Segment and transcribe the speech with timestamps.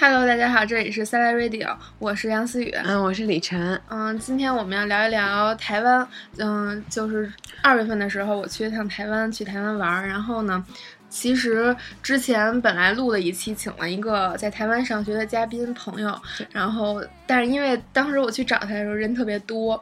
[0.00, 2.70] Hello，大家好，这里是 s a l Radio，我是杨思雨。
[2.84, 3.78] 嗯，我是李晨。
[3.90, 6.08] 嗯，今天我们要聊一聊台湾。
[6.38, 7.30] 嗯，就是
[7.62, 10.06] 二月份的时候，我去一趟台湾，去台湾玩儿。
[10.06, 10.64] 然后呢，
[11.10, 16.18] 其实之前本来录了一期，请了一个在台湾上学的嘉宾朋友。
[16.50, 19.78] 然后，但是因为当时我去找他的时候人特别多，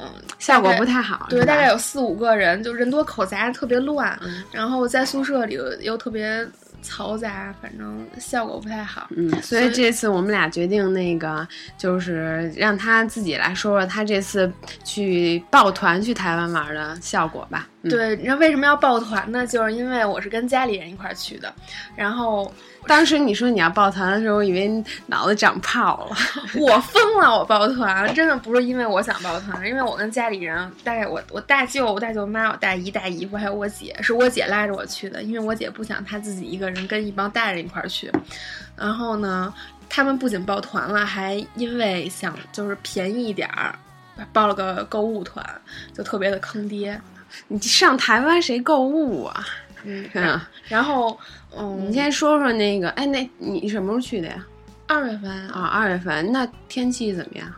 [0.00, 0.08] 嗯，
[0.38, 1.26] 效果不太好。
[1.28, 4.16] 对，大概有四五个人，就人多口杂，特别乱。
[4.52, 6.48] 然后在宿舍里又特别。
[6.86, 9.08] 嘈杂，反正效果不太好。
[9.14, 11.46] 嗯，所以这次我们俩决定那个，
[11.76, 14.50] 就是让他自己来说说他这次
[14.84, 17.68] 去抱团去台湾玩的效果吧。
[17.88, 19.46] 对，你知道为什么要抱团呢？
[19.46, 21.52] 就是因为我是跟家里人一块儿去的，
[21.96, 22.52] 然后。
[22.88, 26.16] 当时你说你要抱团的时候，我以为脑子长泡了。
[26.56, 38.08] 我疯了，我抱团真的不是因为我想抱团，因为我跟家里人，大概我我大舅、我大舅妈、我大姨、大姨夫还有我姐，是我姐拉着我去的，因为我姐不想她自己一个人跟一帮大人一块儿去。
[38.76, 39.52] 然后呢，
[39.88, 43.76] 他们不仅抱团了，还因为想就是便宜一点儿，
[44.32, 45.44] 报了个购物团，
[45.92, 47.00] 就特别的坑爹。
[47.48, 49.46] 你上台湾谁购物啊？
[49.84, 50.08] 嗯，
[50.68, 51.18] 然后，
[51.56, 54.44] 嗯，你先说说那个，哎，那你什么时候去的呀？
[54.88, 57.52] 二月份啊，二月份，那天气怎么样？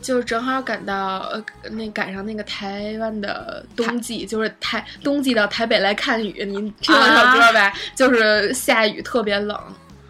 [0.00, 6.44] 就是正好赶到，呃，那赶上那个台湾的冬季，就是台冬季到台北来看雨。
[6.44, 7.72] 您听过这首歌呗？
[7.94, 9.58] 就是下雨，特别冷。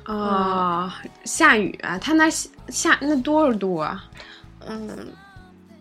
[0.07, 0.91] 哦，
[1.25, 1.99] 下雨啊？
[1.99, 4.05] 他那下那多少度啊？
[4.67, 5.09] 嗯，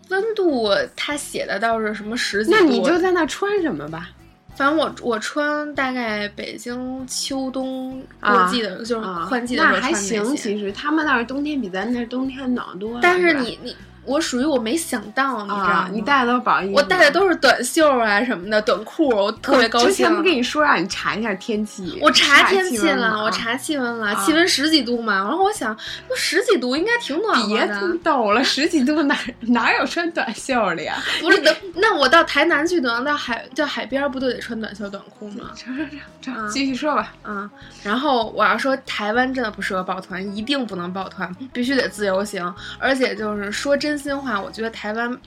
[0.08, 2.50] 温度他写的倒是什么十几？
[2.50, 4.10] 那你就在那穿什么吧。
[4.56, 9.86] 反正我我穿大概北京秋冬换季的，就是换季的时候穿那些。
[9.86, 13.00] 那还行，其实他们那儿冬天比咱那冬天暖多了。
[13.00, 13.76] 但是你你。
[14.08, 15.88] 我属于我没想到，你知道吗？
[15.92, 19.88] 你带的都是薄衣服，我带的都是短袖啊什么的短裤，我特别高兴。
[19.88, 21.98] 之前不跟你说让你查一下天气？
[22.00, 25.14] 我查天气了，我查气温了，气温十几度嘛。
[25.14, 25.76] 然后我想，
[26.08, 27.80] 那十几度应该挺暖和的。
[27.80, 30.96] 别逗了，十几度哪哪有穿短袖的呀？
[31.20, 31.42] 不是，
[31.74, 35.50] 那我到台南去，等到海到海边，不都得穿短袖短裤吗？
[36.50, 37.12] 继续说吧。
[37.22, 37.50] 啊，
[37.82, 42.54] 然后我要说，台湾真的不适合抱团，一定不能抱团，必须得自由行。
[42.78, 44.68] 而且就是说真心话，我觉得。
[44.78, 45.18] 台湾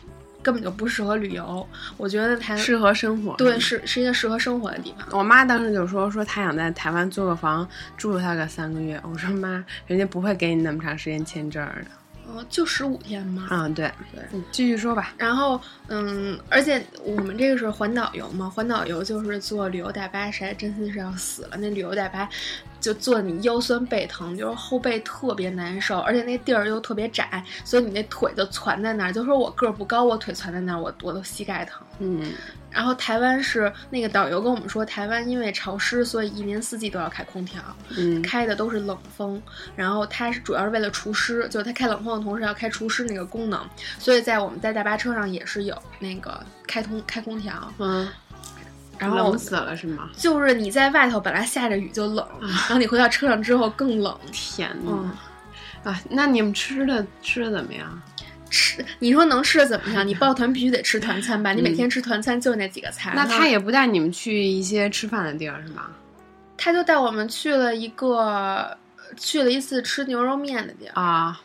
[0.42, 1.68] 根本就不适合旅游，
[1.98, 5.06] 我觉得台适合生活，对，是是一个适合生活的地方。
[5.20, 7.68] 我妈当时就说说她想在台湾租个房
[7.98, 12.01] 住她个三个月，我说妈，人家不会给你那么长时间签证的。
[12.34, 13.48] 哦，就十五天嘛？
[13.52, 15.14] 嗯，对对，继续说吧。
[15.18, 21.58] 然后，嗯，而且我们这个是环岛游嘛，环岛游就是坐旅游大巴，实在真心是要死了。
[21.58, 22.30] 那旅游大巴
[22.80, 29.12] 就坐你腰酸背疼，就是后背特别难受，而且那地儿又特别窄，所以你那腿就攒在那儿。
[29.12, 31.86] 就说我个儿不高，我腿攒在那儿，我我都膝盖疼。
[32.00, 32.32] 嗯。
[32.72, 37.62] 然后台湾是那个导游跟我们说，台湾因为潮湿，所以一年四季都要开空调，
[37.98, 39.42] 嗯，开的都是冷风。
[39.76, 43.60] 然后它是主要是为了除湿，就是它开冷风的同时要开除湿那个功能。
[44.00, 48.08] 所以在我们在大巴车上也是有那个开通开空调，嗯，
[48.98, 50.10] 然后冷死了是吗？
[50.16, 54.18] 就是你在外头本来下着雨就冷，然后你回到车上之后更冷。
[54.32, 55.12] 天呐，
[55.84, 58.02] 啊，那你们吃的吃的怎么样？
[58.52, 60.08] 吃，你说能吃的怎么样？
[60.08, 61.54] 你抱团必须得吃团餐吧？
[61.54, 63.14] 你每天吃团餐就那几个菜。
[63.16, 65.88] 那他也不带你们去一些吃饭的地儿是吗？
[66.58, 68.78] 他就带我们去了一个，
[69.18, 71.42] 去了一次吃牛肉面的地儿啊。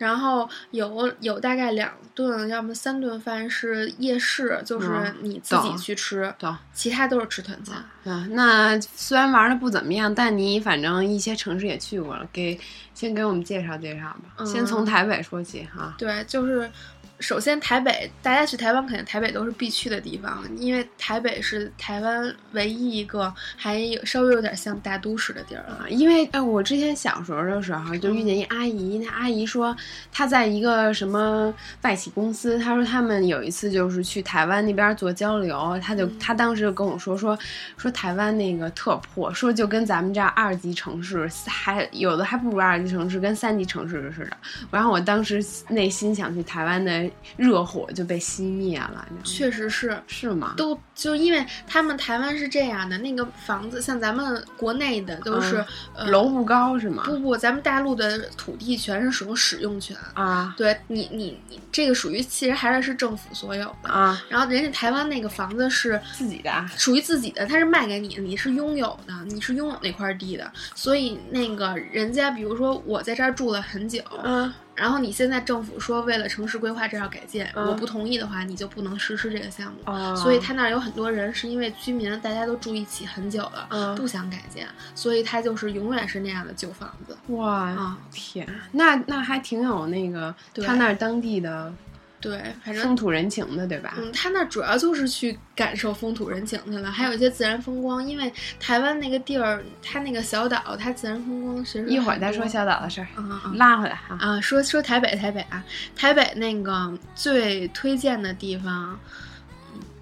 [0.00, 6.34] 然后有有大概两顿，要么三顿饭是夜市，就是你自己去吃，
[6.72, 7.76] 其他都是吃团餐。
[8.04, 12.58] 啊，那虽然玩的不怎么样，但你反正一些城市也去过了，给
[12.94, 14.42] 先给我们介绍介绍吧。
[14.46, 15.94] 先从台北说起哈。
[15.98, 16.70] 对，就是。
[17.20, 25.84] 首先，台北，大家去台湾肯定台北都是必去的地方，因为台北是台湾唯一一个还有稍微有点像大都市的地儿啊。
[25.90, 29.76] 因为哎，我之前小时候的时候就遇见一阿姨，那阿姨说
[30.10, 37.38] 她在一个什么外企公司，她说他们有一次就是去台湾那边做交流，她就她当时就跟我说说
[37.76, 44.36] 说台湾那个特破，说就跟咱们这儿二级城市还有的还不如二级城市跟三级城市似的。
[44.70, 47.09] 然后我当时内心想去台湾的。
[47.36, 50.54] 热火就被熄灭了，确实是是吗？
[50.56, 55.64] 都就因为他们台湾是这样的，那个房子像咱们国内的都是
[55.94, 57.02] 呃楼不高是吗？
[57.06, 60.54] 不不，咱们大陆的土地全是属于使用权啊。
[60.56, 64.20] 对你你你这个属于其实还是是政府所有的啊。
[64.28, 74.52] 然后人家台湾那个房子是自己的，属于自己的，它是卖给你，你是拥有的，你是拥有那块地的，所以那个人家比如说我在这儿住了很久，嗯。
[74.80, 79.78] 然后你现在政府说为了城市规划这要改建，嗯我不同意的话，你就不能实施这个项目。
[79.84, 87.14] 哦所以他那儿有很多人是因为居民大家都住一起很久了，嗯不想改建，所以他就是永远是那样的旧房子。
[87.34, 91.70] 哇啊天，那那还挺有那个对他那儿当地的
[92.20, 93.94] 对，反正风土人情的，对吧？
[93.98, 98.06] 嗯，他那主要就是去感受风土人情去了，还有一些自然风光。
[98.06, 104.18] 因为台湾那个地儿，它那个小岛，它自然风光其实一会儿再说小岛的事儿，啊啊拉回来哈。
[104.20, 104.40] 啊！
[104.40, 105.64] 说说台北，台北啊，
[105.96, 108.90] 台北那个最推荐的地方。
[108.92, 108.98] 嗯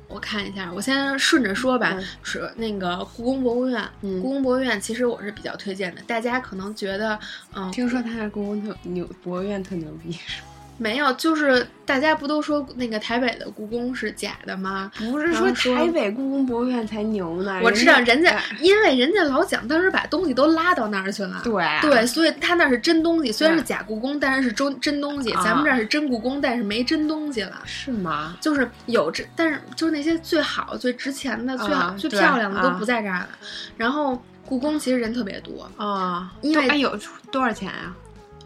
[0.08, 1.92] 我看一下，我先顺着说吧。
[1.94, 6.00] 嗯是那个故宫博物院，嗯故宫博物院其实我是比较推荐的。
[6.06, 7.18] 大家可能觉得，
[7.54, 10.48] 嗯，听说他那故宫特牛，博物院特牛逼，是吗
[10.78, 14.90] 没有，就是大家不都说那个台北的故宫是假的吗？
[14.96, 17.60] 不是说台北故宫博物院才牛呢？
[17.64, 21.40] 我知道人家哎，因为人家老蒋当时把东西都拉到那儿去了。
[21.42, 25.32] 对啊对，所以他那是真东西，虽然是假故宫，但是是真真东西。
[25.32, 27.60] 啊咱们这儿是真故宫，但是没真东西了。
[27.64, 28.36] 是吗？
[28.40, 33.28] 就是有这，但是就是那些最好、最值钱的、最好、最漂亮的都啊不在这儿了。
[33.76, 36.96] 然后故宫其实人特别多，啊，因为有
[37.32, 37.92] 多少钱啊？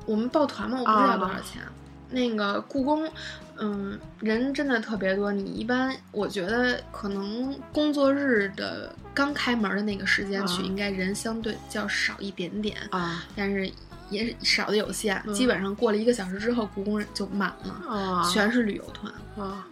[0.07, 1.63] 我们报团嘛，我不知道啊多少钱。
[2.13, 3.09] 那个故宫，
[3.57, 5.33] 嗯，人真的特别多。
[5.33, 13.71] 你一般，我觉得可能工作日的刚开门的那个时间去，啊应该人相对较少一点点，啊但是
[14.11, 15.21] 也少的有限。
[15.27, 19.13] 嗯基本上过了一个小时之后，故宫就满了，啊全是旅游团。
[19.37, 19.67] 啊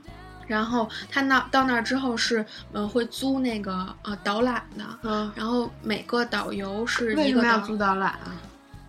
[0.47, 5.31] 然后他那到那儿之后是，嗯，会租那个呃导览的，嗯！
[5.37, 8.33] 然后每个导游是为一个导，什么要租导览啊？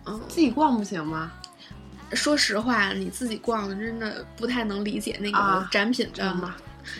[0.06, 1.30] 嗯，自己逛不行吗？
[2.14, 6.36] 说实话，你自己逛的真的不太能理解那个啊展品的？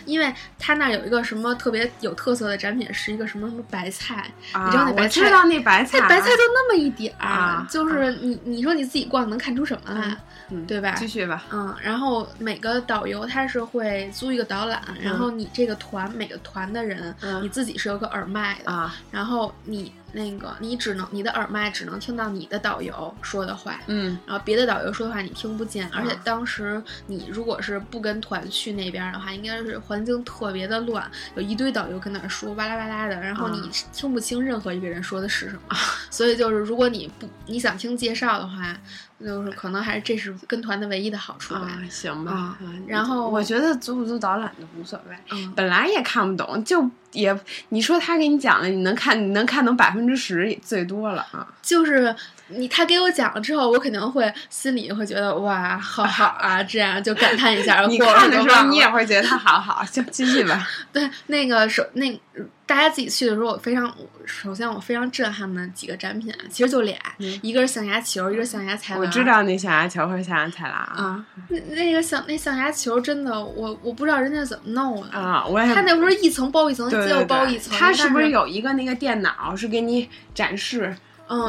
[0.05, 10.17] 因为他那儿有一个什么特别有特色的展品，是一个什么什么白菜，啊，你知道那白菜我知道那白菜，那白菜就那么一点儿，啊就是你你说你自己逛能看出什么来？
[10.49, 11.43] 嗯，对吧继续吧。
[11.51, 24.17] 嗯，然后每个导游他是会租一个导览，然后你这个团每个团的人，嗯你自己是有个耳麦的，啊，然后你那个你只能你的耳麦只能听到你的导游说的话，嗯。
[24.25, 33.69] 然后别的导游说的话你听不见，而且啊当时你如果是不跟团去那边的话，应该是环境特别的乱，有一堆导游跟那儿说哇啦哇啦的，然后你啊。
[33.91, 35.75] 听不清任何一个人说的是什么，
[36.11, 38.77] 所以就是如果你不你想听介绍的话，
[39.19, 41.61] 就是可能还是这是跟团的唯一的好处吧。
[41.61, 42.57] 啊，行吧
[42.87, 47.37] 然后我觉得租不租导览的无所谓，嗯，本来也看不懂，就也
[47.69, 51.47] 你说他给你讲了，你能看你能看懂百分之十最多了啊。
[51.61, 52.13] 就是
[52.57, 57.81] 你他给我讲了之后，我肯定会心里会觉得哇，好好啊，这样就感叹一下。
[57.87, 60.67] 你看的时候，你也会觉得他好好，就继续吧。
[60.93, 62.19] 对，那个首那
[62.65, 63.93] 大家自己去的时候，我非常
[64.25, 69.01] 首先我非常震撼的几个展品，啊其实就俩，嗯一个是象牙球，一个是象牙菜篮。
[69.01, 75.17] 我知道那象牙球和象牙彩啦啊，那那个象那象牙球真的，我我不知道人家怎么弄的。
[75.17, 77.77] 啊，我也他那不是一层包一层，对再对对包一层。
[77.77, 80.95] 他是不是有一个那个电脑是给你展示？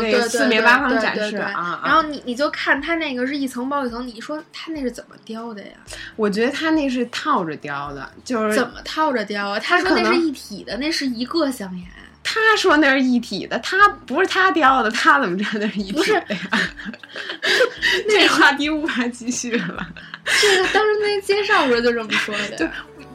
[0.00, 5.72] 对四面八方展示啊啊然后你你就看它那个是一层包一层，你说它那是怎么雕的呀？
[6.16, 9.58] 我觉得它那是套着雕的，就是怎么套着雕啊？
[9.60, 11.86] 他说那是一体的，那是一个象牙。
[12.26, 16.60] 他说那是一体的，他不是他雕的，他怎么知道那是一体不是的呀？
[18.08, 19.86] 这话题无法继续了。
[20.41, 22.56] 这个当时那介绍时候就这么说的。
[22.56, 22.70] 对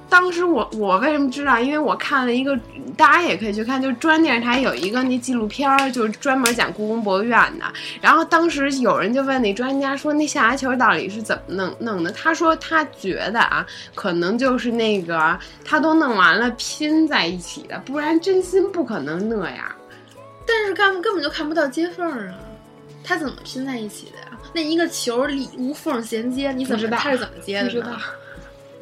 [0.10, 1.60] 当时我我为什么知道？
[1.60, 2.58] 因为我看了一个，
[2.98, 7.66] 大家也可以去看，就中央电视台有一个那纪录片儿，就是专门讲故宫博物院的。
[8.02, 12.12] 然后当时有人就问那专家说，那象牙球到底是怎么弄弄的？
[12.12, 19.66] 他说他觉得啊，可能就是那个他都弄完了拼在一起的，不然真心不可能那样。
[20.48, 22.36] 但是根根本就看不到接缝儿啊，
[23.04, 24.26] 它怎么拼在一起的呀？
[24.54, 27.98] 那一个球里无缝衔接，你怎么知道么它是怎么接的呢？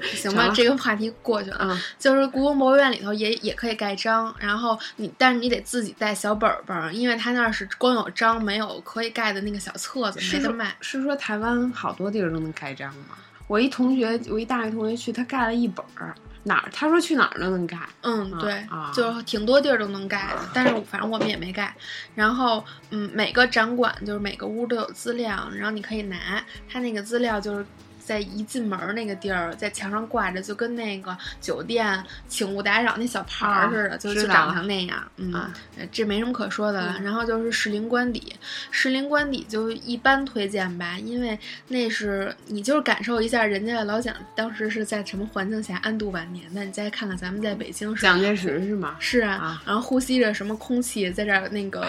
[0.01, 1.57] 行吧，这个话题过去了。
[1.61, 10.75] 嗯就是故宫博物院里头也也可以盖章，然后你但是你得自己带小本本儿，因为它那儿是光有章没有可以盖的那个小册子，是说没得卖。
[10.81, 13.17] 是说台湾好多地儿都能盖章吗？
[13.47, 16.13] 我一同学，我一大学同学去，他盖了一本儿，
[16.43, 16.69] 哪儿？
[16.73, 17.77] 他说去哪儿都能盖。
[18.01, 21.73] 嗯，啊对，啊就是挺多地儿都能盖的，但是反正我们也没盖。
[22.13, 27.65] 然后，嗯，每个展馆就是每个屋都有资料，然后你可以拿他那个资料，就是
[28.07, 35.03] 在一进门儿那个地儿，在墙上挂着，就跟那个酒店请勿打扰那小牌儿啊似的，就就长成那样。
[35.17, 35.51] 嗯，
[35.91, 36.95] 这没什么可说的了。
[36.99, 38.33] 嗯然后就是士林官邸，
[38.71, 41.37] 士林官邸就一般推荐吧，因为
[41.67, 48.95] 那是你就是感受一下人家老蒋当时是在什么环境下安度晚年的，你再看看咱们在北京是蒋介石是吗？
[48.99, 51.85] 是啊，啊然后呼吸着什么空气，在这儿那个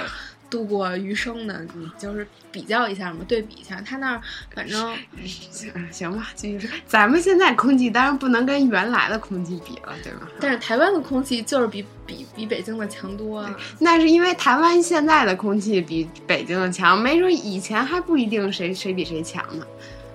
[0.50, 3.80] 度过余生的，你就是比较一下嘛，对比一下。
[3.80, 4.20] 他那儿
[4.54, 6.70] 反正行行吧，继续说。
[6.86, 10.28] 咱们现在空气当然不能跟原来的空气比了，对吧？
[10.40, 13.54] 但是台湾的空气就是比比比北京的强多了。
[13.78, 19.66] 那是因为台湾现在的空气比北京的强，没准以前还不一定谁谁比谁强呢。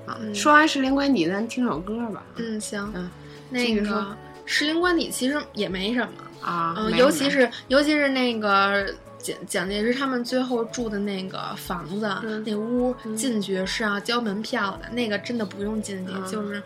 [0.05, 2.23] 啊，嗯说完石林官邸，咱听首歌吧。
[2.37, 3.09] 嗯，行，嗯，
[3.49, 6.11] 那个石林官邸其实也没什么。
[6.41, 8.85] 啊，嗯，没尤其是尤其是那个
[9.23, 12.43] 蒋蒋介石他们最后住的那个房子、嗯。
[12.45, 13.15] 那屋嗯。
[13.15, 16.27] 进去是要交门票的，那个真的不用进去，嗯。
[16.27, 16.61] 就是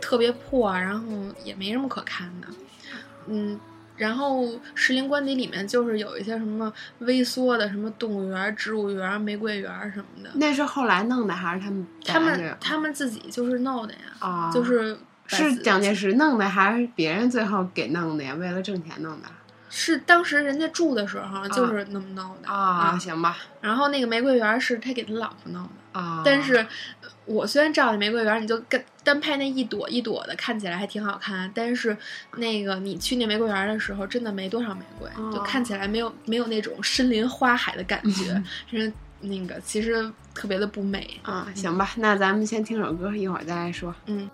[0.00, 1.06] 特别破，然后
[1.44, 2.48] 也没什么可看的。
[3.28, 3.58] 嗯，
[3.96, 11.86] 然后石林官邸里面就是有一些什么微缩的什么动物园、植物园、玫瑰园什么的，那是后来弄的还是他们。
[12.04, 18.34] 他们他们自己就是弄的呀，啊，就是是蒋介石弄的，还是别人最后给弄的呀？
[18.34, 19.28] 为了挣钱弄的
[19.70, 22.98] 是当时人家住的时候就是那么弄的啊？
[22.98, 31.96] 行吧，然后那个玫瑰园是他给他老婆弄的，啊，但是呃我虽然照那玫瑰园，你就跟单拍那一朵一朵的，看起来还挺好看，但是
[32.36, 41.20] 那个你去那玫瑰园的时候，真的没多少玫瑰，哦就看起来没有没有那种森林花海的感觉，是那个其实特别的不美。
[41.22, 43.94] 啊，行吧，那咱们先听首歌，一会儿再来说。
[44.06, 44.28] 嗯，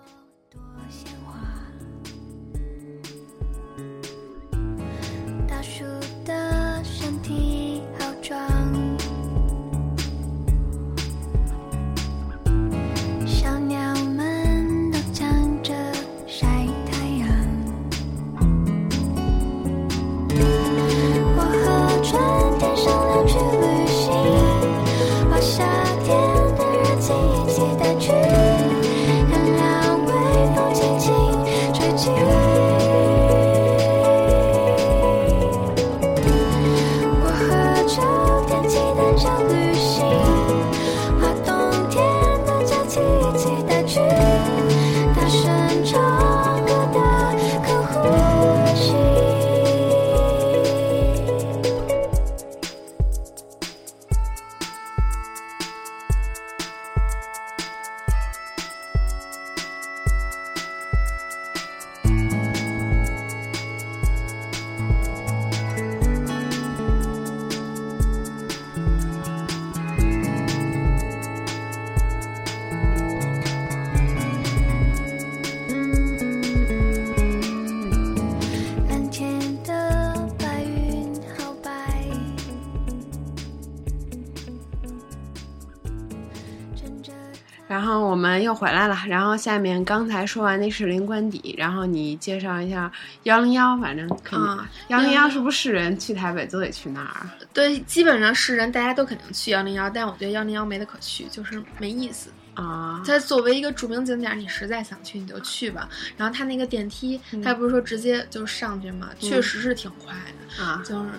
[87.67, 92.91] 然后我们又回来了，然后下面刚才说完那是零官邸，然后你介绍一下
[93.23, 97.35] 幺零幺，反正肯定啊幺零幺是不是是人去台北都得去那儿啊？
[97.53, 102.29] 对，基本上是人大家都肯定去幺零幺，但我觉得幺零幺没得可去，就是没意思。
[102.53, 105.87] 啊，它作为一个著名景点，你实在想去你就去吧。
[106.15, 110.15] 然后它那个电梯，嗯它不是说直接就上去嘛，确实是挺快
[110.57, 111.09] 的，啊，就是，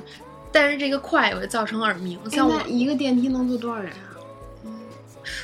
[0.50, 2.18] 但是这个快也会造成耳鸣。
[2.24, 4.07] 哎像我那一个电梯能坐多少人啊？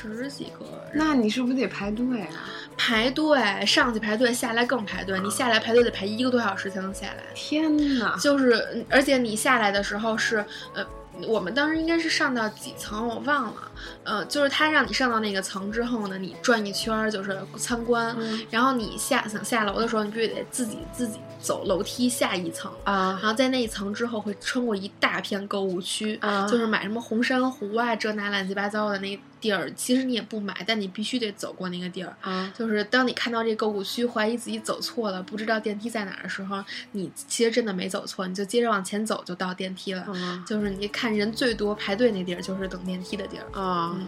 [0.07, 2.49] 嗯十几个人那你是不是得排队啊？
[2.77, 5.19] 排队上去排队，下来更排队。
[5.19, 7.23] 你下来排队得排一个多小时才能下来。
[7.33, 8.15] 天哪！
[8.17, 10.85] 就是，嗯而且你下来的时候是，呃，
[11.27, 13.71] 我们当时应该是上到几层我忘了，
[14.03, 22.69] 呃，就是他让你上到那个层之后呢，你转一圈儿就是参观，嗯然后你下想下楼的时候，你必须得自己自己走楼梯下一层。
[22.83, 32.15] 啊然后在那一层之后会穿过一大片购物区，啊就是买什么红珊瑚啊，这那乱七八糟的那地儿，其实你也不买，但你必须得走过那个地儿。
[32.21, 40.01] 啊就是当你看到这购物区，怀疑自己走错了，不知道电梯在哪儿的时候，你其实真的没走错，你就接着往前走就到电梯了。
[40.01, 43.45] 啊就是你看人最多排队那地儿，就是等电梯的地儿。
[43.59, 44.07] 啊嗯！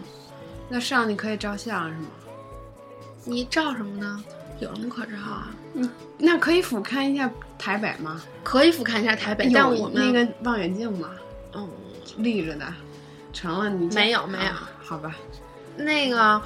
[0.68, 2.08] 那上你可以照相是吗？
[3.24, 4.24] 你照什么呢？
[4.60, 5.54] 有什么可照啊？
[5.74, 8.20] 嗯那可以俯瞰一下台北吗？
[8.42, 11.10] 可以俯瞰一下台北，但有我们那个望远镜吗？
[11.54, 11.68] 嗯，
[12.16, 12.66] 立着的，
[13.38, 14.50] 成了你没有没有。
[14.50, 15.14] 啊好吧？
[15.76, 16.40] 那个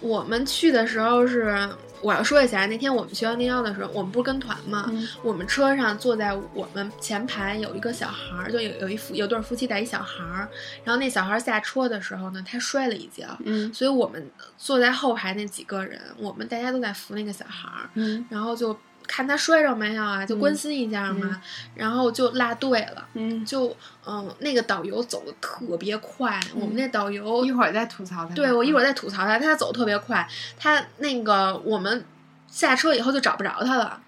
[0.00, 1.68] 我们去的时候是，
[2.02, 5.08] 我要说一下，那天我们去幺零幺的时候，我们不是跟团嘛，嗯。
[5.22, 10.48] 我们车上坐在我们前排有一个小孩儿，就有有一夫有对夫妻带一小孩儿，
[10.82, 13.72] 然后那小孩儿下车的时候呢，他摔了一跤，嗯。
[13.72, 18.26] 所以我们坐在后排那几个人，我们大家都在扶那个小孩儿，嗯。
[18.28, 21.40] 然后就看他摔着没有啊，就关心一下嘛，嗯
[21.74, 23.06] 然后就落队了。
[23.14, 23.74] 嗯，就
[24.06, 28.34] 嗯，那个导游走的特别快，我们那导游一会儿再吐槽他。
[28.34, 30.26] 对我一会儿再吐槽他，他走得特别快，
[30.58, 32.04] 他那个我们
[32.48, 34.00] 下车以后就找不着他了，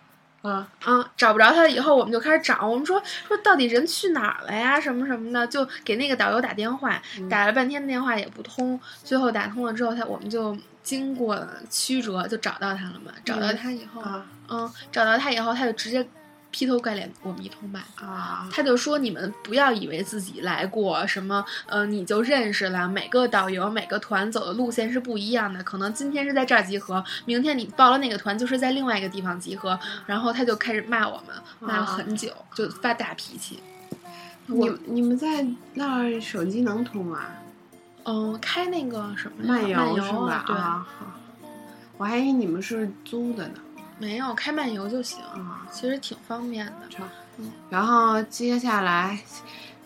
[0.43, 2.67] 啊嗯，找不着他了以后，我们就开始找。
[2.67, 4.81] 我们说说到底人去哪儿了呀？
[4.81, 8.79] 什么什么的，就给那个导游打电话，嗯打了半天电话也不通。
[9.03, 13.11] 最后打通了之后，他我们就经过曲折就找到他了嘛。
[13.25, 16.07] 找到他以后，啊嗯，找到他以后，他就直接
[16.53, 17.81] 劈头盖脸我们一通骂。
[17.97, 18.49] 啊！
[18.53, 22.89] 他就说：“你们不要以为自己来过什么，呃，你就认识了。
[22.89, 29.77] 每个导游、每个团走的路线是不一样的，可能今天是在这儿集合，明天你报了那个团就是在另外一个地方集合。”
[30.07, 33.59] 然后他就开始骂我们，骂了很久，就发大脾气。
[34.47, 37.43] 你你们在那儿手机能通啊？
[38.07, 40.45] 嗯，开那个什么漫游漫游是吧？
[40.47, 41.07] 对，啊，好。
[41.99, 43.55] 我还以为你们是租的呢。
[43.99, 46.73] 没有开漫游就行，啊，其实挺方便的。
[47.71, 49.19] 然后接下来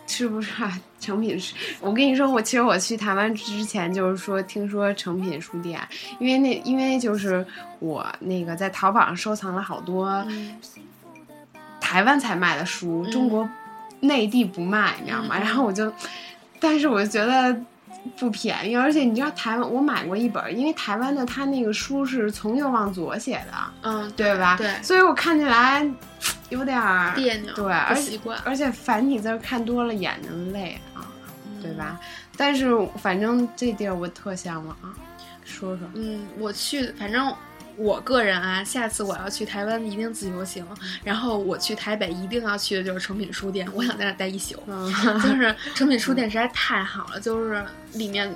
[0.06, 1.54] 是不是啊成品书？
[1.80, 5.80] 我跟你说，我其实我去台湾之前就是说，听说成品书店，
[6.18, 7.46] 因为那因为就是
[7.78, 10.58] 我那个在淘宝上收藏了好多嗯
[11.80, 13.48] 台湾才卖的书，嗯中国
[14.00, 15.38] 内地不卖，你知道吗？
[15.38, 15.92] 嗯嗯然后我就，
[16.58, 17.56] 但是我就觉得。
[18.18, 23.52] 不便宜，而且你知道台湾，我买过一本，因为台湾的他那个书是从右往左写的，
[23.82, 24.56] 嗯，对吧？
[24.56, 25.88] 对所以我看起来
[26.48, 31.06] 有点儿别扭，对，而且习惯，而且繁体字儿看多了眼睛累啊，
[31.60, 31.76] 对嗯？
[31.76, 32.00] 吧？
[32.36, 34.94] 但是反正这地儿我特向往啊，
[35.44, 35.86] 说说。
[35.94, 37.32] 嗯，我去，反正
[37.76, 40.66] 我个人啊，下次我要去台湾一定自由行，
[41.02, 44.62] 然后我去台北一定要去的就是诚品书店，我想在那儿待一宿。
[44.66, 48.34] 嗯，就是诚品书店实在太好了，就是里面，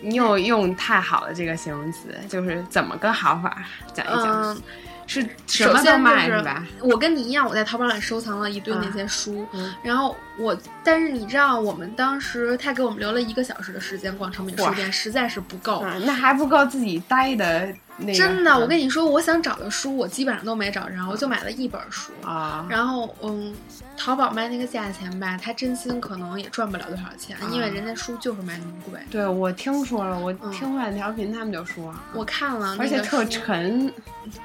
[0.00, 3.64] 你有用太好的这个形容词，就是怎么个好法？
[3.92, 4.42] 讲一讲。
[4.42, 4.62] 嗯，
[5.06, 6.66] 是什么都卖就是卖吧？
[6.80, 15.80] 我跟你一样，我在淘宝上收藏了一堆那些书，嗯然后我，但是你知道，我们当时他给我们留了一个小时的时间逛诚品书店，实在是不够。
[15.80, 17.68] 啊，那还不够自己待的
[17.98, 18.14] 那个。
[18.14, 22.12] 真的，我跟你你说，我想找的书，我基本上都没找着，我就买了一本书。
[22.22, 23.54] 啊，然后，嗯，
[23.96, 29.00] 淘宝卖那个价钱吧，他真心可能也赚不了多少钱，因为人家书就是卖那么贵。
[29.10, 33.42] 对我听说了，我嗯听万调频他们就说，我看了，而且特沉。
[33.42, 33.94] 沉。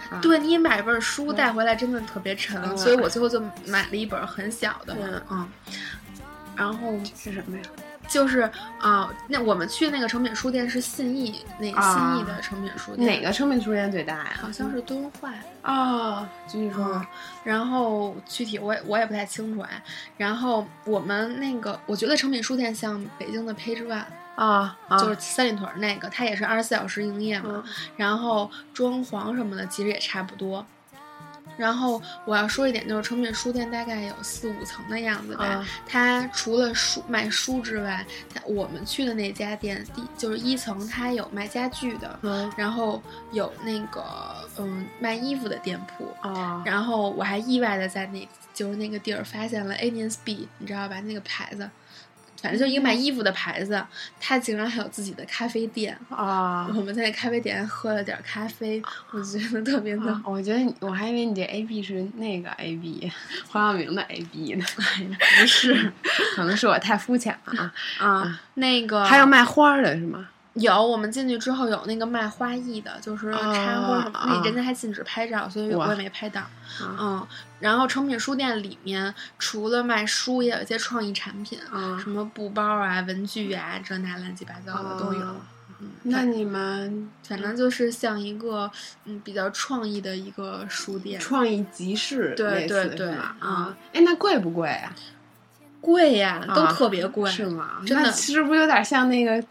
[0.09, 5.47] 啊对你买本书带回来真的特别沉，嗯所以我最后就买了一本很小的，嗯嗯，
[6.55, 7.63] 然后是什么呀？
[8.09, 14.31] 就是啊、那我们去那个诚品书店是信义那个啊信义的诚品书店，哪个成品书店最大呀？
[14.41, 17.05] 好像是敦化，啊，继续说嗯。，
[17.43, 19.83] 然后具体我也我也不太清楚哎。
[20.17, 24.03] 然后我们那个，我觉得诚品书店像北京的 Page One，、
[24.35, 27.63] 啊啊，就是三里屯儿那个，它也是二十四小时营业嘛。
[27.63, 27.63] 嗯
[27.97, 30.65] 然后装潢什么的其实也差不多。
[31.59, 35.45] 然后我要说一点，就是诚品书店大概有四五层的样子吧。
[35.45, 44.03] 啊它除了书卖书之外，它我们去的那家店第就是一层，它有卖家具的，嗯然后有那个
[44.57, 49.75] 嗯卖衣服的店铺，啊然后我还意外的在那就是那个地儿发现了
[50.23, 50.99] B，你知道吧？
[51.01, 51.69] 那个牌子，
[52.41, 53.81] 反正就一个卖衣服的牌子，
[54.19, 55.97] 它竟然还有自己的咖啡店。
[56.09, 60.21] 啊我们在那咖啡店喝了点咖啡，我觉得特别的啊！
[60.25, 63.11] 我觉得你我还以为你这 A B 是那个 A B，
[63.49, 64.65] 黄晓明的 A B 呢。
[65.39, 65.91] 不是
[66.35, 67.73] 可能是我太肤浅了啊。
[67.99, 70.29] 啊，那个还有卖花儿的是吗？
[70.59, 76.41] 有，我们进去之后有那个卖花艺的，就是插花什么，人家还禁止拍照，所以我也没拍到。
[76.41, 76.49] 啊
[76.99, 77.27] 嗯，
[77.59, 85.19] 然后诚品书店里面除了卖书，也有一些创意产品，啊什么布包啊、文具啊，这那乱七八糟的都有。
[85.19, 85.35] 啊
[85.81, 88.69] 嗯，那你们反正就是像一个
[89.05, 94.93] 嗯比较创意的一个书店，创意集市对对对啊，哎，那贵不贵啊？
[95.81, 97.29] 贵呀，都啊特别贵。
[97.29, 97.81] 是吗？
[97.85, 99.43] 真的其实不有点像那个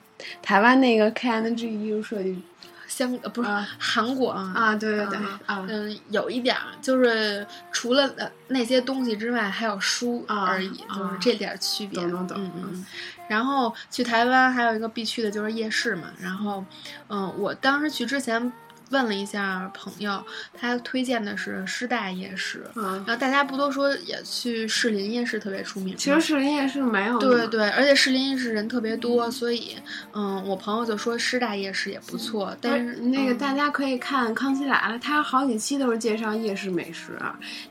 [0.43, 2.43] 台湾那个 K N G 艺术设计
[2.87, 4.75] 香呃不是啊韩国啊啊？
[4.75, 12.01] 对对对嗯，有一点儿，就是除了呃那些东西之外，还有书啊而已，啊就是这点儿区别。
[12.01, 12.87] 懂懂懂嗯嗯嗯。
[13.29, 16.05] 然后去台湾还有一个必去的就是夜市嘛。
[16.19, 16.65] 然后，
[17.09, 18.51] 嗯，我当时去之前
[18.91, 22.65] 问了一下朋友，他推荐的是师大夜市。
[22.75, 23.05] 嗯。
[23.07, 25.95] 然后大家不都说也去士林夜市特别出名吗？
[25.99, 29.77] 其实士林夜市没有对对，而且士林夜市人特别多，所以
[30.13, 37.19] 嗯，我朋友就说师大夜市也不错，但是那个嗯大家可以看《康熙来了》，他好几期都是介绍夜市美食，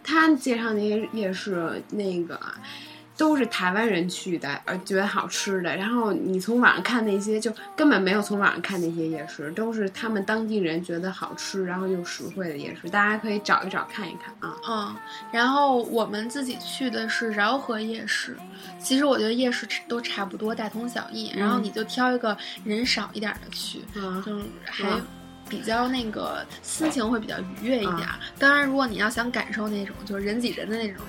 [0.03, 2.39] 他介绍那些夜市那个。
[3.17, 5.75] 都是台湾人去的，呃，觉得好吃的。
[5.75, 12.87] 然后你从网上看那些，就根本没有从网上看那些夜市，都是他们当地人觉得好吃，然后又实惠的夜市。
[12.89, 14.55] 大家可以找一找看一看啊。
[14.69, 14.95] 嗯，
[15.31, 18.37] 然后我们自己去的是饶河夜市。
[18.79, 21.31] 其实我觉得夜市都差不多，大同小异。
[21.35, 25.01] 然后嗯你就挑一个人少一点的去，嗯就是还嗯
[25.49, 28.19] 比较那个心情会比较愉悦一点儿。
[28.37, 31.01] 当然，如果你要想感受那种就是人挤人的那种，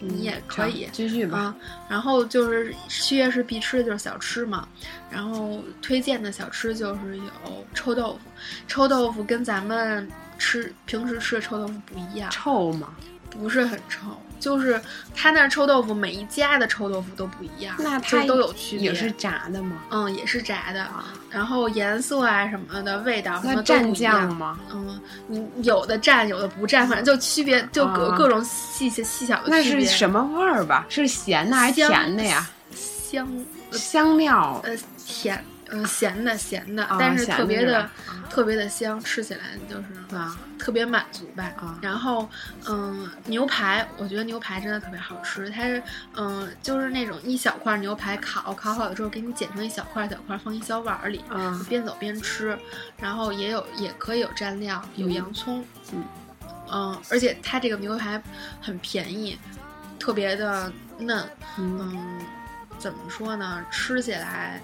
[0.00, 0.92] 你也可以成。
[0.92, 1.38] 继续吧。
[1.38, 1.56] 啊，
[1.88, 4.68] 然后就是七月市必吃的就是小吃嘛，
[5.10, 8.30] 然后推荐的小吃就是有臭豆腐，
[8.66, 10.08] 臭豆腐跟咱们
[10.38, 12.94] 吃平时吃的臭豆腐不一样，臭吗？
[13.30, 14.80] 不是很臭，就是
[15.14, 19.82] 他那儿臭豆腐每一家的臭豆腐都不一样，那它就都有区别，也是炸的吗？
[19.90, 24.36] 嗯也是炸的，啊，然后颜色啊什么的，味道什那么都不蘸一样酱。
[24.36, 24.58] 吗？
[24.72, 29.86] 嗯，你有的蘸，有的不蘸，反正就区别，就各啊各种细细细小的那区别。
[29.86, 30.86] 是什么味儿吧？
[30.88, 32.48] 是咸的还是甜的呀？
[33.10, 33.26] 香
[33.72, 37.88] 香料呃甜呃咸的咸的，啊但是特别的
[38.30, 40.36] 特别的香，吃起来就是啊。
[40.58, 41.44] 特别满足吧。
[41.56, 41.78] 啊。
[41.80, 42.28] 然后
[42.68, 45.82] 嗯，牛排，我觉得牛排真的特别好吃，它是
[46.16, 52.58] 嗯就是那种一小块牛排烤烤好了之后，给你剪成一小块小块，放一小碗儿里，啊边走边吃，
[53.00, 56.04] 然后也有也可以有蘸料，有嗯洋葱，嗯。
[56.70, 58.22] 嗯，而且它这个牛排
[58.60, 59.38] 很便宜，
[59.98, 61.24] 特别的嫩，
[61.56, 61.78] 嗯。
[61.80, 62.20] 嗯，
[62.78, 63.64] 怎么说呢？
[63.70, 64.60] 吃起来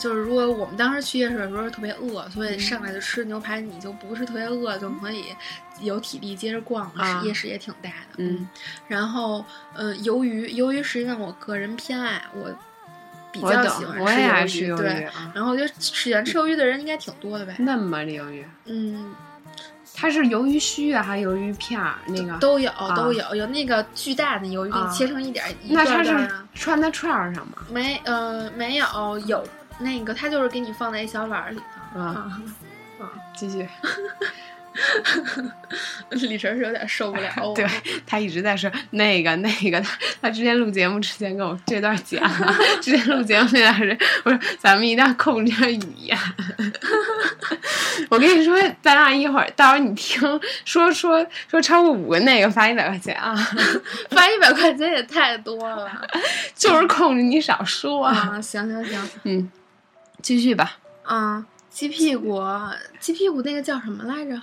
[0.00, 5.26] 就是，如果我们当时去夜市的时候特别饿，所以上来就吃牛排，你就不是特别饿，就可以
[5.82, 7.04] 有体力接着逛了。
[7.04, 8.48] 啊夜市也挺大的，嗯。
[8.88, 12.50] 然后，嗯，鱿鱼，鱿鱼实际上我个人偏爱，我
[13.30, 15.04] 比较喜欢，我也爱吃鱼，吃鱿鱼对。
[15.04, 15.30] 啊。
[15.34, 17.54] 然后我觉得喜欢吃鱿鱼的人应该挺多的呗。
[17.58, 18.02] 嫩吗？
[18.02, 18.46] 这鱿鱼？
[18.64, 19.14] 嗯，
[19.94, 21.96] 它是鱿鱼须啊，还是鱿鱼片儿？
[22.06, 26.48] 那个都有都有，有那个巨大的鱿鱼，给你啊切成一点儿一那它是段段啊。
[26.54, 27.58] 穿在串儿上吗？
[27.70, 28.86] 没呃没有
[29.26, 29.44] 有
[29.80, 31.60] 那个，他就是给你放在一小碗儿里
[31.92, 32.00] 头。
[32.00, 32.30] 啊，
[33.00, 33.66] 啊，继续。
[36.10, 37.52] 李晨是有点受不了 我。
[37.54, 37.66] 对
[38.06, 46.16] 他一直在说那个那个，他他之前录节目之前跟我这段讲了， 之前录节目那段时间，我说咱们一定要控制点语言。
[48.08, 50.20] 我跟你说，咱俩一会儿到时候你听
[50.64, 53.34] 说说说超过五个那个罚一百块钱啊，
[54.10, 55.90] 罚一百块钱也太多了
[56.54, 58.06] 就是控制你少说。
[58.06, 58.40] 啊！
[58.40, 59.50] 行行行，嗯，
[60.22, 60.78] 继续吧。
[61.02, 62.40] 啊，鸡屁股，
[62.98, 64.40] 鸡屁股那个叫什么来着？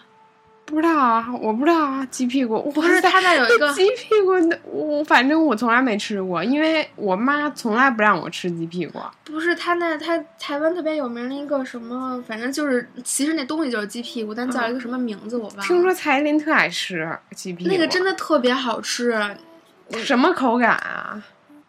[0.65, 8.99] 不知道啊，我不知道啊，鸡屁股不是，他那有一个 鸡屁股的，我反正我从来没吃过，因为我妈从来不让我吃鸡屁股。
[9.23, 15.63] 不是他那他台湾特别有名的一个什么，反正就是其实那东西就是鸡屁股，但叫一个什么名字我忘了。
[15.63, 19.17] 听说蔡依林特爱吃鸡屁股，那个真的特别好吃，
[19.93, 21.23] 什么口感啊？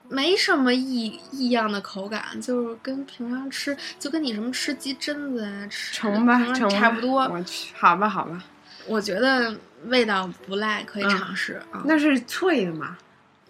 [0.08, 7.20] 没什么异异样的口感，就是跟平常吃，就跟你什么吃鸡胗子啊，吃成吧，成吧差不多。
[7.28, 8.42] 我去，好吧，好吧，
[8.86, 9.54] 我觉得
[9.86, 11.82] 味道不赖，可以嗯尝试啊。
[11.84, 12.96] 那是脆的吗？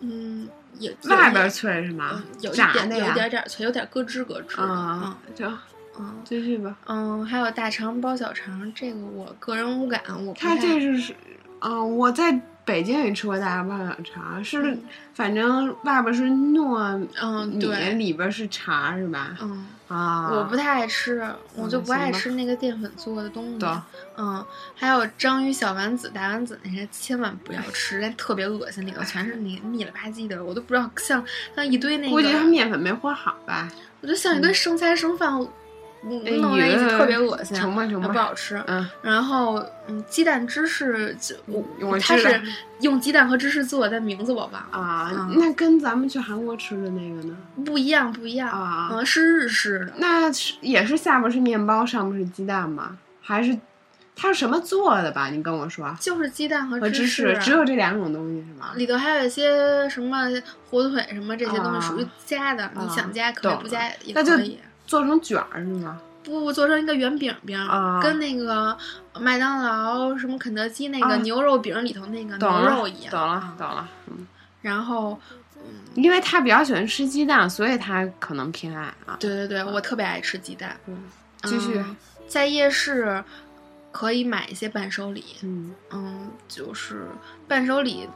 [0.00, 2.22] 嗯，有外边有脆是吗嗯？
[2.40, 3.12] 有一炸点有一？
[3.14, 4.62] 点点脆，有点咯吱咯吱的。
[4.62, 5.58] 啊，就嗯
[6.00, 6.76] 嗯继续吧。
[6.86, 11.14] 嗯，还有大肠包小肠，这个我个人无感，我不它这是，
[11.58, 14.78] 啊，我在北京也吃过大肠包小肠，是
[15.14, 16.76] 反正外边是糯
[17.22, 17.94] 嗯米，对。
[17.94, 19.34] 里边是肠是吧？
[19.40, 21.26] 嗯，啊，我不太爱吃，
[21.56, 23.58] 我就不爱吃那个淀粉做的东西。
[23.58, 23.82] 懂。
[24.18, 31.24] 嗯，还有章鱼小丸子、大丸子那些，千万不要吃，那特别恶心，里头全是那个腻了吧唧的，我都不知道像
[31.56, 33.66] 像一堆那个估计它，面粉没和好吧？
[34.02, 35.32] 我就像一堆剩菜剩饭，
[36.02, 38.62] 弄在一起特别恶心，成吧成吧不好吃。
[38.66, 42.40] 嗯，然后，嗯，鸡蛋芝士就我我它是
[42.80, 47.36] 用鸡蛋和芝士做的，但名字我忘了，啊，嗯那跟咱们去韩国吃的那个呢？
[47.64, 52.96] 不一样，不一样啊嗯，是日式的，那是也是下边是面包，上面是鸡蛋吗？
[53.20, 53.58] 还是
[54.14, 55.28] 它是什么做的吧？
[55.28, 55.94] 你跟我说。
[56.00, 58.72] 就是鸡蛋和和芝士，只有这两种东西是吗？
[58.76, 60.26] 里头还有一些什么
[60.70, 64.60] 火腿什么这些东啊西属于加的，你想加可以，不加也可以。
[64.88, 66.00] 做成卷儿是吗？
[66.24, 68.76] 不不做成一个圆饼饼，啊跟那个
[69.20, 73.10] 麦当劳、什么肯德基那啊个牛肉饼里头那个牛肉一样。
[73.10, 73.88] 懂了啊懂了。
[74.08, 74.26] 嗯，
[74.60, 75.18] 然后，
[75.94, 79.16] 因为他比较喜欢吃鸡蛋，所以他可能偏爱啊。
[79.20, 80.76] 对对对，我特别爱吃鸡蛋。
[80.86, 81.04] 嗯，
[81.44, 81.78] 继续。
[81.78, 81.96] 嗯
[82.26, 83.24] 在夜市
[83.90, 87.06] 可以买一些伴手礼，嗯嗯，就是
[87.46, 88.06] 伴手礼，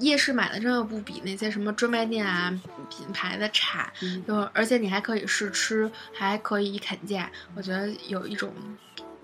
[0.00, 2.50] 夜市买的真的不比那些什么专卖店啊
[2.90, 8.52] 品牌的差，嗯就而且你还可以试吃，还可以砍价，我觉得有一种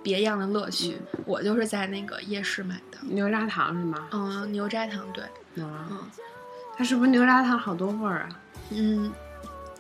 [0.03, 0.97] 别样的乐趣。
[1.25, 4.09] 我就是在那个夜市买的，牛轧糖是吗？
[4.13, 5.25] 嗯，牛轧糖对，
[5.65, 5.99] 啊，嗯
[6.77, 8.41] 它是不是牛轧糖好多味儿啊？
[8.71, 9.13] 嗯，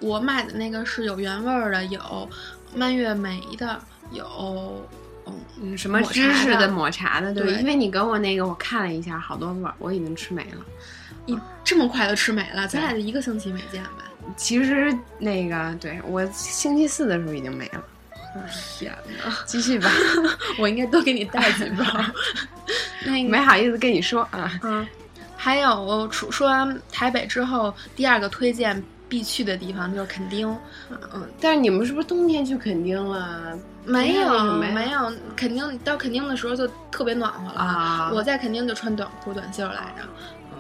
[0.00, 2.28] 我买的那个是有原味儿的，有
[2.74, 4.86] 蔓越莓的，有
[5.26, 10.64] 嗯嗯，什么芝士的、抹茶的，对，对因为你给我那个，我看了一下，好多味儿，我已经吃没了。
[11.24, 14.04] 你这么快就吃没了，咱俩就一个星期没见吧？
[14.36, 17.84] 其实那个，对我星期四的时候已经没了。
[18.78, 18.90] 天
[19.22, 19.90] 哪，继续吧，
[20.58, 21.84] 我应该多给你带几包。
[23.04, 24.58] 那没好意思跟你说啊。
[24.62, 24.86] 嗯，
[25.36, 30.48] 还有说说完台北之后，第二个推荐必去的地方就是垦丁。
[30.90, 33.58] 嗯，但是你们是不是冬天去垦丁了？
[33.84, 37.60] 没有没有，肯定到肯定的时候就特别暖和了。
[37.60, 40.02] 啊我在肯定就穿短裤短袖来着。
[40.52, 40.58] 嗯，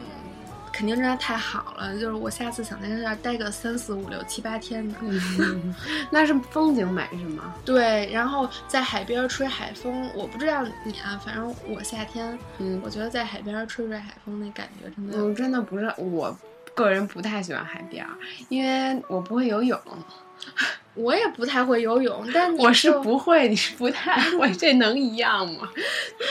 [0.72, 4.94] 肯定真的太好了，就是我下次想在那儿待个三四五六七八天呢。
[5.02, 5.74] 嗯
[6.10, 7.54] 那是风景美是吗？
[7.64, 15.24] 对，然后在海边吹海风，我不知道你啊，反正我夏天，嗯我觉得在海边吹吹海风那感觉真的。
[15.24, 16.36] 我真的不是我
[16.74, 18.10] 个人不太喜欢海边儿，
[18.48, 19.78] 因为我不会游泳。
[20.94, 25.68] 我也不太会游泳，但我是不会，你是不太 会，这能一样吗？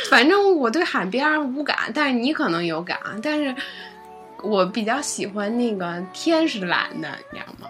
[0.10, 3.00] 反正我对海边无感，但是你可能有感。
[3.24, 3.56] 但是
[4.44, 7.68] 我比较喜欢那个天是蓝的，你知道吗？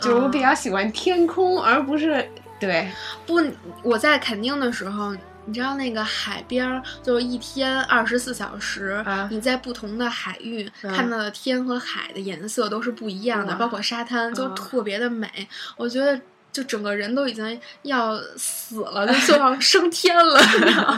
[0.00, 2.28] 就是我比较喜欢天空，而不是
[2.60, 2.88] 对
[3.26, 3.42] 不，
[3.82, 5.12] 我在垦丁的时候，
[5.48, 15.48] 你知道那个海边儿，就是一天二十四小时，啊你在不同的海域、嗯看到的天和海的颜色都是不一样的，哇包括沙滩，就啊特别的美。
[15.76, 16.20] 我觉得。
[16.50, 20.40] 就整个人都已经要死了，就就要升天了。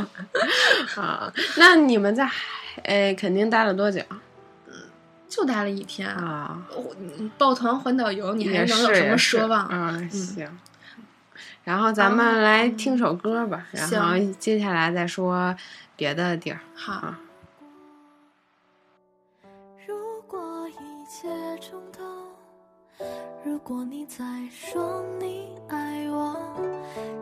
[0.96, 1.30] 啊。
[1.56, 2.34] 那你们在海
[2.84, 4.00] 呃肯定待了多久
[5.28, 6.56] 就待了一天，啊？
[6.74, 9.68] 我你抱团环岛游，你还能有什么奢望？
[9.70, 10.48] 嗯，行。
[11.62, 15.54] 然后咱们来听首歌吧，然后接下来再说
[15.94, 16.58] 别的地儿。
[16.74, 17.18] 好，啊
[19.86, 21.28] 如果一切
[21.60, 22.02] 重头，
[23.44, 26.36] 如果你再说你爱我，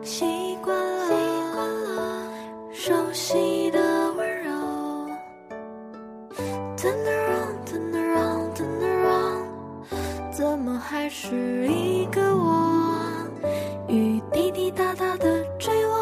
[0.01, 1.13] 习惯了，习
[1.53, 2.31] 惯了
[2.73, 4.51] 熟悉的温柔。
[6.77, 12.88] Turn around, turn around, turn around，怎么还是一个我？
[14.31, 15.97] 滴滴答答的坠落。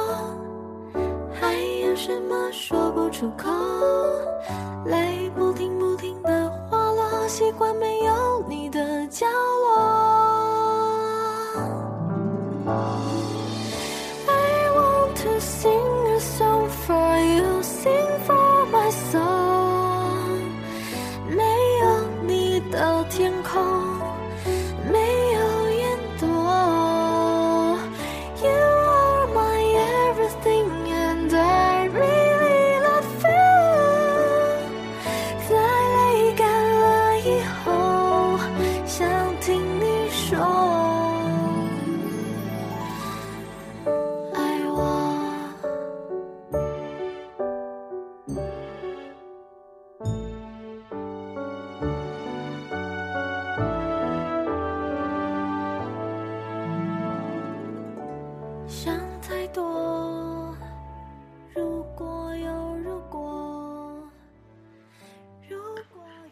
[1.33, 1.53] 还
[1.85, 3.49] 有什么说不出口？
[4.85, 8.36] 泪不停不停的滑落，习惯没有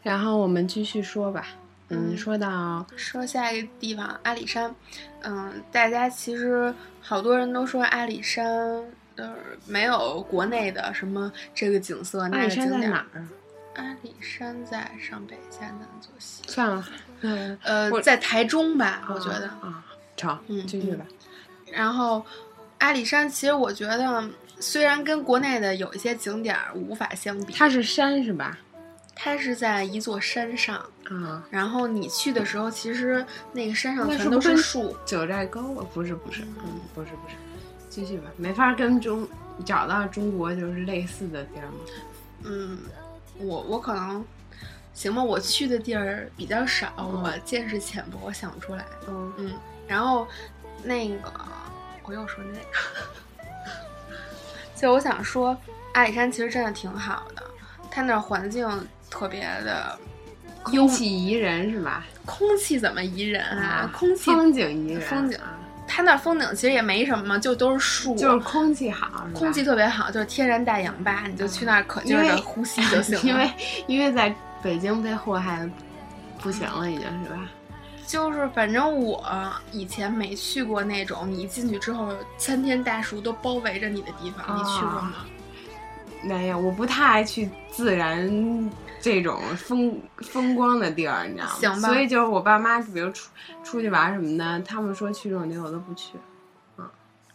[0.06, 1.48] 然后我们继续说吧。
[1.88, 4.72] 嗯，嗯说到说下一个地方阿里山，
[5.22, 8.46] 嗯，大家其实好多人都说阿里山
[9.16, 9.34] 呃
[9.66, 12.82] 没有国内的什么这个景色那阿里山个景点。
[12.82, 13.28] 在哪儿啊？
[13.74, 16.84] 阿里山在上北下南左西，算了，
[17.22, 19.48] 嗯，呃，在台中吧，我觉得。
[19.60, 19.84] 啊，
[20.16, 21.04] 成，嗯继续吧。
[21.72, 22.24] 然后，
[22.78, 24.24] 阿里山其实我觉得
[24.60, 28.56] 虽然跟国内的有一些景点儿无法相比，它是山是吧？
[29.18, 30.76] 它是在一座山上，
[31.08, 34.94] 啊，然后你去的时候，其实那个山上全都是树。
[35.06, 35.86] 九寨沟啊？
[35.94, 37.34] 不是不是，嗯，不是不是，
[37.88, 38.30] 继续吧。
[38.36, 39.26] 没法跟中
[39.64, 41.78] 找到中国就是类似的地儿吗？
[42.44, 42.78] 嗯，
[43.38, 44.22] 我我可能
[44.92, 48.84] 行吧，我去的地儿比较少，嗯我见识浅薄，我想不出来。
[49.08, 49.52] 嗯嗯，
[49.88, 50.28] 然后
[50.84, 51.32] 那个
[52.04, 52.66] 我又说那个，
[54.76, 55.56] 就我想说，
[55.94, 57.42] 阿里山其实真的挺好的，
[57.90, 58.68] 它那儿环境
[59.10, 59.98] 特别的
[60.62, 62.04] 空气宜人是吧？
[62.24, 63.64] 空气怎么宜人啊？
[63.64, 65.52] 啊空气风景宜人，风景啊
[65.88, 73.22] 它那儿风景其实也没什么嘛，就都是树，就是空气好，空气特别好，就是天然大氧吧，你就去那儿可劲儿的呼吸就行了。
[73.22, 73.50] 因为
[73.86, 75.70] 因为在北京被祸害的
[76.40, 77.48] 不行了，已经是吧？
[78.04, 79.24] 就是反正我
[79.72, 85.14] 以前没去过那种你一进去之后参天大树都包围着你的地方，你去过吗？
[86.22, 88.28] 没有，我不太爱去自然
[89.06, 91.88] 这种风风光的地儿，你知道吗？
[91.88, 93.30] 所以就是我爸妈，比如出
[93.62, 96.14] 出去玩什么的，他们说去这种地儿，我都不去。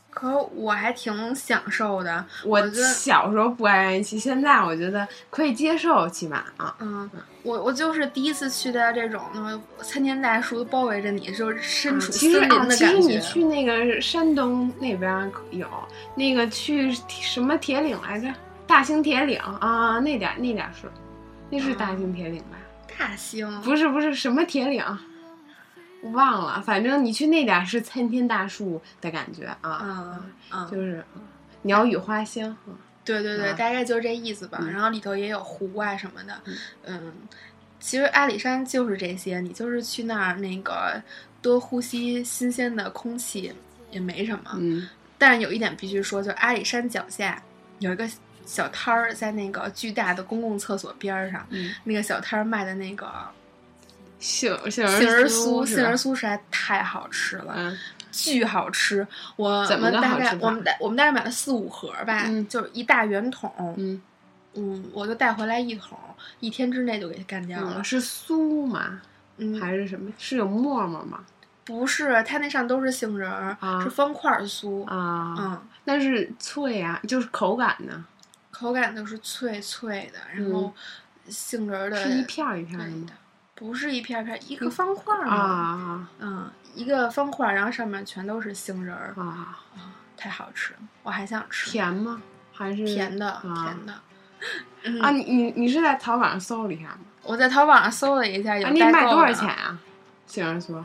[0.09, 2.25] 可我还挺享受的。
[2.43, 6.75] 我小时候不爱愿意去，现在我觉得可以接受，起码啊。
[6.79, 7.09] 嗯，
[7.43, 13.07] 我我就是第一次去的这种呢，参天大树都包围着你，就是身处啊其实森林啊，其实的感觉。
[13.07, 15.65] 你去那个山东那边儿有
[16.13, 18.27] 那个去什么铁岭来着？
[18.67, 20.91] 大兴铁岭啊，那点儿那点儿是，
[21.51, 22.57] 那是大兴铁岭吧？
[22.97, 24.83] 大兴不是不是什么铁岭，
[26.01, 31.03] 我忘了，反正你去那点儿是参天大树的感觉啊，嗯嗯，就是
[31.63, 32.55] 鸟语花香。
[32.67, 34.59] 嗯对对对，啊大概就是这意思吧。
[34.61, 37.13] 嗯然后里头也有湖啊什么的，嗯嗯，
[37.79, 41.01] 其实阿里山就是这些，你就是去那儿那个
[41.41, 43.51] 多呼吸新鲜的空气
[43.89, 44.51] 也没什么。
[44.59, 44.87] 嗯
[45.17, 47.41] 但是有一点必须说，就阿里山脚下
[47.79, 48.07] 有一个
[48.45, 53.09] 小摊儿，在那个巨大的公共厕所边儿上，嗯，那个小摊儿卖的那个
[54.19, 57.53] 杏杏杏仁酥酥，杏仁酥实在太好吃了。
[57.57, 57.77] 嗯
[58.13, 64.01] 巨好吃，我们大概我们大我们大概买了四五盒吧，嗯就是一大圆桶，嗯
[64.55, 65.97] 嗯，我就带回来一桶，
[66.41, 67.83] 一天之内就给它干掉了嗯，。
[67.85, 68.99] 是酥吗？
[69.37, 70.11] 嗯，还是什么？
[70.17, 71.23] 是有沫沫吗？
[71.63, 78.03] 不是，它那上都是杏仁儿，啊是方块儿酥，啊，嗯，那是脆啊，就是口感呢，
[78.61, 80.71] 口感都是脆脆的，然后
[81.27, 83.07] 杏仁儿的嗯是一片儿一片儿的吗？
[83.55, 89.59] 不是一片儿片儿，一个方块儿啊嗯，一个方块儿，然后上面全都是杏仁儿，啊！
[90.15, 92.21] 太好吃了，我还想吃甜吗？
[92.53, 93.93] 还是甜的啊甜的。
[94.83, 95.11] 嗯啊？
[95.11, 96.99] 你你你是在淘宝上搜了一下吗？
[97.23, 99.49] 我在淘宝上搜了一下，有卖多少钱？
[99.49, 99.79] 啊？
[100.27, 100.83] 杏仁酥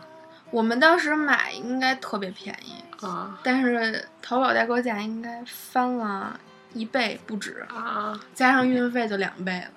[0.50, 6.38] 我们当时买应该特别便宜，啊但是淘宝代购价应该翻了
[6.76, 8.20] 一倍不止，啊！
[8.34, 9.70] 加上运费就两倍了。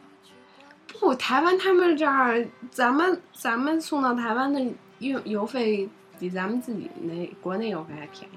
[0.99, 4.59] 不，台湾他们这儿，咱们咱们送到台湾的
[4.99, 5.87] 运邮费
[6.19, 8.35] 比咱们自己那国内邮费还便宜，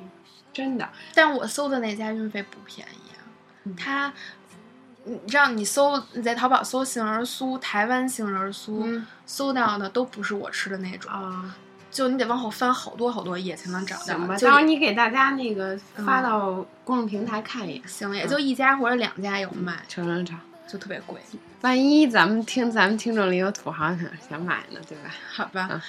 [0.53, 0.89] 真的。
[1.15, 3.19] 但我搜的那家运费不便宜啊，
[3.65, 11.57] 嗯它，你搜你在淘宝搜杏仁酥，台湾杏仁酥，嗯搜到的都不是我吃的那种，啊，
[11.93, 14.39] 就你得往后翻好多好多页才能找到行吧，到。
[14.39, 17.83] 时候你给大家那个发嗯到公众平台看一眼。
[17.87, 21.21] 行，也就一家或者两家有卖，成成成，就特别贵，
[21.61, 25.15] 万一咱们听咱们听众里有土豪想想买呢，对吧？
[25.31, 25.69] 好吧。
[25.71, 25.81] 嗯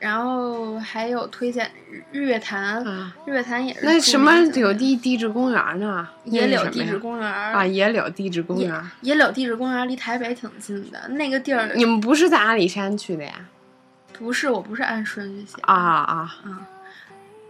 [0.00, 6.08] 然后还有推荐日日月潭，啊，日月潭也是那什么名景点有地地质公园呢？
[6.22, 8.90] 野柳地质公园啊，野柳地质公园。
[9.00, 13.32] 野柳地质公园离台北挺近的，那个地儿你们不是在阿里山去的呀？
[14.18, 16.66] 不是我不是按顺序写啊啊啊，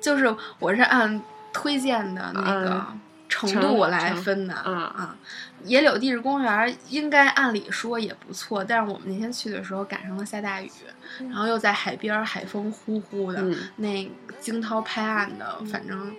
[0.00, 1.20] 就是我是按
[1.52, 5.16] 推荐的那个嗯程程度来分的嗯啊。
[5.64, 10.70] 野柳地质公园应该按理说也不错，但是我们那天去的时候赶上了下大雨，
[11.18, 14.09] 然后又在海边，海风呼呼的，嗯那
[14.40, 16.14] 惊涛拍岸的，反正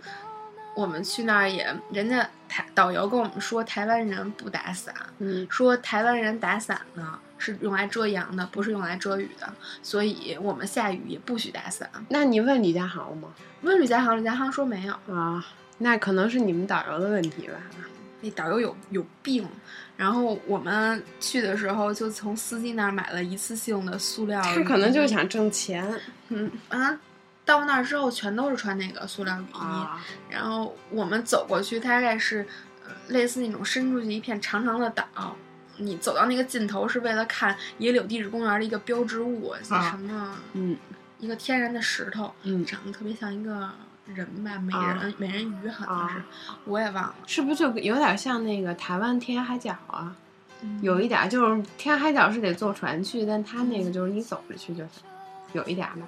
[0.75, 11.89] 我们去那儿也，人家台导游跟我们说，台湾人不打伞，嗯说台湾人打伞呢是用来遮阳的，不是用来遮雨的，所以我们下雨也不许打伞。
[12.09, 13.29] 那你问李佳豪吗？
[13.61, 15.43] 问李家航，李家航说没有，啊，
[15.79, 17.53] 那可能是你们导游的问题吧。
[18.21, 19.47] 那导游有有病。
[19.95, 25.93] 然后我们去的时候就从司机那儿买了一次性的塑料他可能就是想挣钱
[26.29, 26.97] 嗯啊，
[27.43, 32.47] 到那儿之后全都是穿那个塑料雨衣，啊然后我们走过去，大概是
[32.85, 35.35] 呃类似那种伸出去一片长长的岛。
[35.79, 40.77] 你走到那个尽头是为了看野柳地质公园的一个标志物，啊什么嗯
[41.17, 43.69] 一个天然的石头，嗯，长得特别像一个
[44.05, 46.25] 人吧，美人、啊美人鱼好像是，啊
[46.65, 47.15] 我也忘了。
[47.25, 50.15] 是不是就有点像那个台湾天涯海角啊？
[50.61, 55.03] 嗯有一点儿就是天涯海角是得坐船去，但他那个就是你走着去就行，
[55.53, 56.01] 有一点儿吧。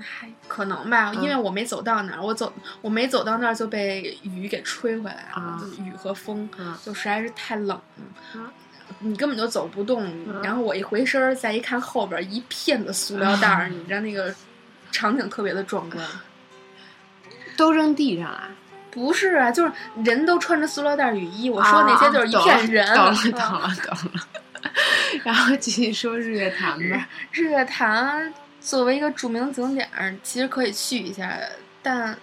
[0.00, 8.52] 还可能吧，嗯因为我没走到那儿，我走我没走到那儿就被雨给吹回来了，啊就是雨和风，啊就实在是太冷了。
[8.90, 14.34] 啊你根本就走不动，嗯然后我一回身儿，再一看后边儿一片的塑料袋儿， 你知道那个
[14.92, 16.04] 场景特别的壮观。
[17.56, 18.48] 都扔地上了。
[18.90, 19.72] 不是啊，就是
[20.04, 22.86] 人都穿着塑料袋雨衣，我说那些就是一片人。
[22.88, 24.20] 啊懂了嗯 懂了懂了。
[25.24, 27.08] 然后继续说日月潭吧。
[27.32, 31.38] 日月潭作为一个著名景点儿，其实可以去一下，
[31.82, 32.16] 但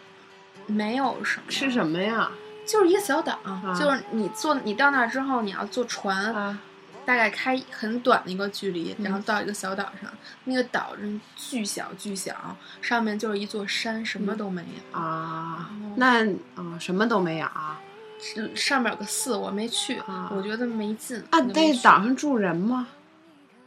[0.65, 1.43] 没有什么。
[1.51, 2.30] 是什么呀？
[2.67, 3.39] 就是一个小岛，
[3.80, 6.60] 就是你坐你到那儿之后，你要坐船，啊
[7.06, 10.12] 大概开很短的一个距离，嗯然后到一个小岛上。
[10.43, 12.35] 那个岛真巨小巨小，
[12.81, 15.00] 上面就是一座山，什么都没有。
[15.00, 16.25] 啊哦，那
[16.56, 17.79] 啊什么都没有啊
[18.19, 21.17] 是上面有个寺，我没去，啊我觉得没劲。
[21.29, 21.39] 啊！
[21.39, 22.87] 那岛上住人吗？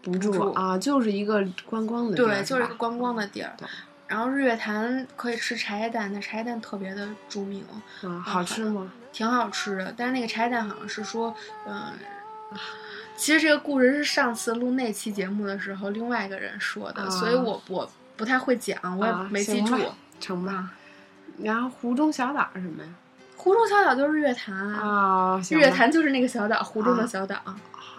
[0.03, 3.67] 不住住啊，就是一个观光的地儿对，就是一个观光的地儿对。
[4.11, 7.65] 然后日月潭可以吃茶叶蛋，那茶叶蛋特别的著名，
[8.03, 8.93] 啊，好吃吗？
[9.13, 9.95] 挺好吃的。
[9.97, 11.33] 但是那个茶叶蛋好像是说，
[11.65, 11.93] 嗯、
[13.17, 19.77] 其实这个故事是上次录那期节目的时候另外一个人说的，啊所以我我不太会讲，我也啊没记住。
[20.19, 20.73] 成吧。
[21.39, 22.89] 然后湖中小岛是什么呀？
[23.37, 25.41] 湖中小岛就是日月潭啊。
[25.49, 27.37] 日月潭就是那个小岛，湖中的啊小岛。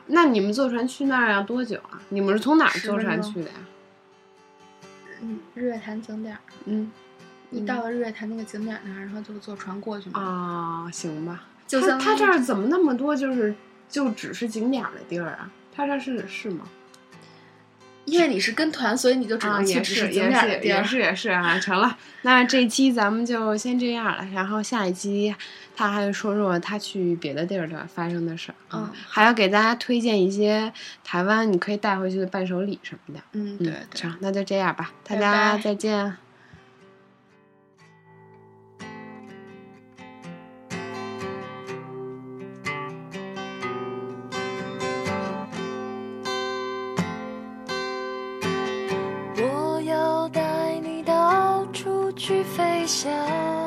[0.08, 1.98] 那你们坐船去那儿要多久啊？
[2.10, 3.56] 你们是从哪儿坐船去的呀？
[5.22, 6.92] 嗯，日月潭景点儿，嗯，
[7.50, 10.20] 你到了日月潭那个景点那儿，然后就坐船过去嘛。
[10.20, 11.46] 啊，行吧。
[11.68, 13.56] 就他他这儿怎么那么多就是
[13.88, 15.50] 就只是景点儿的地儿啊？
[15.74, 16.68] 他这儿是是吗？
[18.06, 20.78] 因为你是跟团，所以你就只啊，能去也是也是点儿的地儿。
[20.78, 21.98] 也是也 是啊，成了。
[22.24, 25.34] 那这期咱们就先这样了，然后下一期
[25.76, 30.72] 他还说说他去别的地儿的发生的事儿，嗯还要给大家推荐一些
[31.04, 33.22] 台湾你可以带回去的伴手礼什么的。
[33.34, 33.74] 嗯，对。
[33.94, 36.18] 成，那就这样吧，大家再见。
[52.92, 53.61] 笑